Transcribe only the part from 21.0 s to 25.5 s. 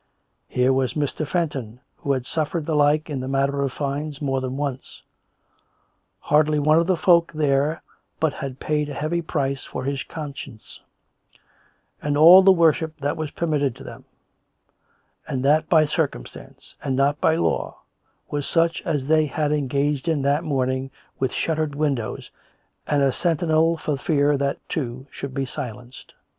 with shuttered windows and a sentinel for fear that, too, should be